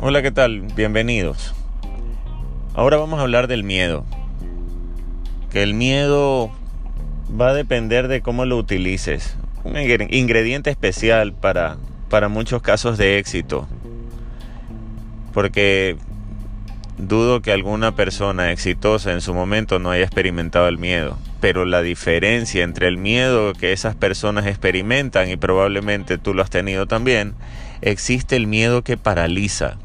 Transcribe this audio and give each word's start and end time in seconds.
Hola, 0.00 0.22
¿qué 0.22 0.30
tal? 0.30 0.60
Bienvenidos. 0.76 1.54
Ahora 2.74 2.96
vamos 2.96 3.18
a 3.18 3.22
hablar 3.22 3.48
del 3.48 3.64
miedo. 3.64 4.04
Que 5.50 5.62
el 5.62 5.74
miedo 5.74 6.50
va 7.40 7.50
a 7.50 7.54
depender 7.54 8.08
de 8.08 8.20
cómo 8.20 8.44
lo 8.44 8.56
utilices. 8.56 9.36
Un 9.64 9.76
ingrediente 9.78 10.70
especial 10.70 11.32
para, 11.32 11.76
para 12.08 12.28
muchos 12.28 12.62
casos 12.62 12.98
de 12.98 13.18
éxito. 13.18 13.68
Porque 15.32 15.96
dudo 16.98 17.42
que 17.42 17.52
alguna 17.52 17.94
persona 17.94 18.52
exitosa 18.52 19.12
en 19.12 19.20
su 19.20 19.34
momento 19.34 19.78
no 19.78 19.90
haya 19.90 20.04
experimentado 20.04 20.68
el 20.68 20.78
miedo. 20.78 21.18
Pero 21.42 21.66
la 21.66 21.82
diferencia 21.82 22.64
entre 22.64 22.88
el 22.88 22.96
miedo 22.96 23.52
que 23.52 23.72
esas 23.72 23.94
personas 23.94 24.46
experimentan, 24.46 25.28
y 25.28 25.36
probablemente 25.36 26.16
tú 26.16 26.32
lo 26.32 26.42
has 26.42 26.48
tenido 26.48 26.86
también, 26.86 27.34
existe 27.82 28.36
el 28.36 28.46
miedo 28.46 28.82
que 28.82 28.96
paraliza 28.96 29.76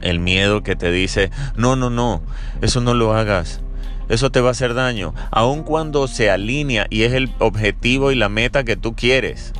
el 0.00 0.20
miedo 0.20 0.62
que 0.62 0.76
te 0.76 0.90
dice, 0.90 1.30
no, 1.56 1.76
no, 1.76 1.90
no, 1.90 2.22
eso 2.62 2.80
no 2.80 2.94
lo 2.94 3.14
hagas. 3.14 3.60
Eso 4.08 4.30
te 4.30 4.40
va 4.40 4.48
a 4.48 4.52
hacer 4.52 4.72
daño, 4.72 5.14
aun 5.30 5.62
cuando 5.62 6.08
se 6.08 6.30
alinea 6.30 6.86
y 6.88 7.02
es 7.02 7.12
el 7.12 7.30
objetivo 7.38 8.10
y 8.10 8.14
la 8.14 8.30
meta 8.30 8.64
que 8.64 8.76
tú 8.76 8.94
quieres. 8.96 9.52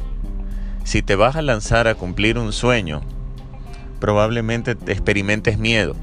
Si 0.85 1.03
te 1.03 1.17
vas 1.17 1.37
a 1.37 1.43
lanzar 1.43 1.87
a 1.87 1.95
cumplir 1.95 2.39
un 2.39 2.55
sueño, 2.55 3.03
probablemente 4.01 4.75
te 4.75 4.93
experimentes 4.93 5.59
miedo. 5.59 5.97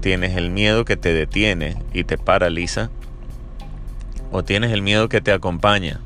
Tienes 0.00 0.36
el 0.36 0.50
miedo 0.50 0.84
que 0.84 0.96
te 0.96 1.12
detiene 1.12 1.76
y 1.92 2.04
te 2.04 2.16
paraliza, 2.18 2.90
o 4.32 4.42
tienes 4.42 4.72
el 4.72 4.82
miedo 4.82 5.08
que 5.08 5.20
te 5.20 5.32
acompaña 5.32 6.00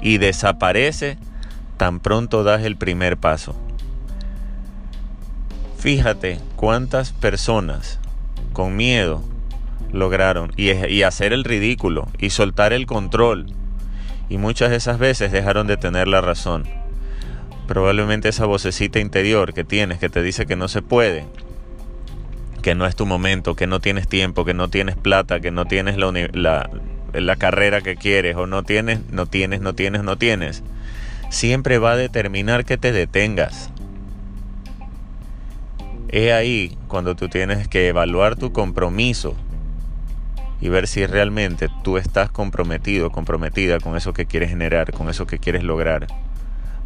y 0.00 0.18
desaparece 0.18 1.18
tan 1.76 2.00
pronto 2.00 2.44
das 2.44 2.62
el 2.62 2.76
primer 2.76 3.16
paso. 3.16 3.56
Fíjate 5.78 6.40
cuántas 6.56 7.12
personas 7.12 7.98
con 8.52 8.76
miedo 8.76 9.22
lograron 9.92 10.52
y, 10.56 11.02
hacer 11.02 11.32
el 11.32 11.44
ridículo 11.44 12.08
y 12.18 12.30
soltar 12.30 12.72
el 12.72 12.86
control. 12.86 13.46
Y 14.28 14.38
muchas 14.38 14.70
de 14.70 14.76
esas 14.76 14.98
veces 14.98 15.32
dejaron 15.32 15.66
de 15.66 15.76
tener 15.76 16.08
la 16.08 16.20
razón. 16.20 16.64
Probablemente 17.66 18.28
esa 18.28 18.46
vocecita 18.46 18.98
interior 18.98 19.52
que 19.52 19.64
tienes 19.64 19.98
que 19.98 20.08
te 20.08 20.22
dice 20.22 20.46
que 20.46 20.56
no 20.56 20.68
se 20.68 20.82
puede, 20.82 21.26
que 22.64 22.74
no 22.74 22.86
es 22.86 22.96
tu 22.96 23.04
momento, 23.04 23.56
que 23.56 23.66
no 23.66 23.78
tienes 23.78 24.08
tiempo, 24.08 24.46
que 24.46 24.54
no 24.54 24.70
tienes 24.70 24.96
plata, 24.96 25.38
que 25.40 25.50
no 25.50 25.66
tienes 25.66 25.98
la, 25.98 26.70
la 27.12 27.36
carrera 27.36 27.82
que 27.82 27.94
quieres 27.94 28.36
o 28.36 28.46
no 28.46 28.62
tienes, 28.62 29.00
no 29.10 29.26
tienes, 29.26 29.60
no 29.60 29.74
tienes, 29.74 30.02
no 30.02 30.16
tienes. 30.16 30.62
Siempre 31.28 31.76
va 31.76 31.92
a 31.92 31.96
determinar 31.96 32.64
que 32.64 32.78
te 32.78 32.90
detengas 32.90 33.70
es 36.08 36.32
ahí 36.32 36.78
cuando 36.88 37.16
tú 37.16 37.28
tienes 37.28 37.68
que 37.68 37.88
evaluar 37.88 38.36
tu 38.36 38.50
compromiso 38.50 39.34
y 40.58 40.70
ver 40.70 40.86
si 40.86 41.04
realmente 41.04 41.68
tú 41.82 41.98
estás 41.98 42.30
comprometido, 42.30 43.10
comprometida 43.10 43.78
con 43.78 43.94
eso 43.94 44.14
que 44.14 44.24
quieres 44.24 44.48
generar, 44.48 44.92
con 44.92 45.10
eso 45.10 45.26
que 45.26 45.38
quieres 45.38 45.64
lograr, 45.64 46.06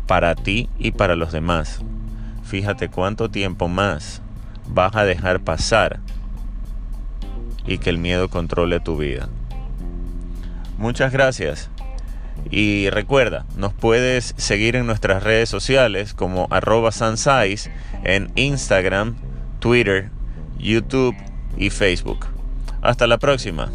para 0.08 0.34
ti 0.34 0.68
y 0.76 0.90
para 0.90 1.14
los 1.14 1.30
demás. 1.30 1.82
Fíjate 2.42 2.88
cuánto 2.88 3.30
tiempo 3.30 3.68
más 3.68 4.22
vas 4.68 4.94
a 4.96 5.04
dejar 5.04 5.40
pasar 5.40 6.00
y 7.66 7.78
que 7.78 7.90
el 7.90 7.98
miedo 7.98 8.28
controle 8.28 8.80
tu 8.80 8.96
vida. 8.96 9.28
Muchas 10.78 11.12
gracias. 11.12 11.70
Y 12.50 12.88
recuerda, 12.90 13.44
nos 13.56 13.72
puedes 13.72 14.34
seguir 14.36 14.76
en 14.76 14.86
nuestras 14.86 15.22
redes 15.22 15.48
sociales 15.48 16.14
como 16.14 16.46
arroba 16.50 16.90
en 18.04 18.30
Instagram, 18.36 19.16
Twitter, 19.58 20.10
YouTube 20.58 21.16
y 21.56 21.70
Facebook. 21.70 22.26
Hasta 22.80 23.06
la 23.06 23.18
próxima. 23.18 23.70